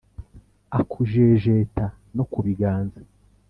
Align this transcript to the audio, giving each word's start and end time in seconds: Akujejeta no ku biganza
Akujejeta 0.79 1.85
no 2.15 2.23
ku 2.31 2.39
biganza 2.45 2.99